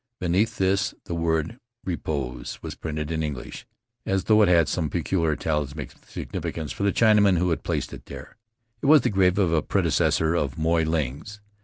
Beneath 0.19 0.57
this 0.57 0.95
the 1.05 1.13
word 1.13 1.59
"Repose" 1.85 2.57
was 2.63 2.73
printed 2.73 3.11
in 3.11 3.21
English, 3.21 3.67
as 4.03 4.23
though 4.23 4.41
it 4.41 4.47
had 4.47 4.67
some 4.67 4.89
peculiar 4.89 5.35
talismanic 5.35 5.91
significance 6.07 6.71
for 6.71 6.81
the 6.81 6.91
Chinaman 6.91 7.37
who 7.37 7.51
had 7.51 7.61
placed 7.61 7.93
it 7.93 8.07
there. 8.07 8.35
It 8.81 8.87
was 8.87 9.01
the 9.01 9.11
grave 9.11 9.37
of 9.37 9.53
a 9.53 9.61
predecessor 9.61 10.33
of 10.33 10.57
Moy 10.57 10.85
Ling's. 10.85 11.39